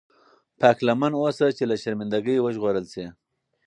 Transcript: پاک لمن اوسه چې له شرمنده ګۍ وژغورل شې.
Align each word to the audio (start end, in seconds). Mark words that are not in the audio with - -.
پاک 0.59 0.77
لمن 0.87 1.13
اوسه 1.21 1.47
چې 1.57 1.63
له 1.69 1.75
شرمنده 1.81 2.19
ګۍ 2.25 2.37
وژغورل 2.41 2.85
شې. 2.93 3.05